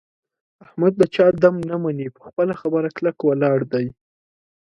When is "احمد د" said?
0.65-1.03